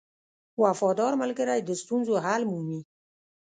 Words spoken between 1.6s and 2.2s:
د ستونزو